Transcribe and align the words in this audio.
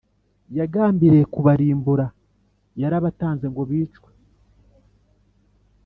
Yagambiriye 0.57 1.25
kubarimbura, 1.33 2.05
yarabatanze 2.81 3.45
ngo 3.51 3.61
bicwe. 3.69 4.09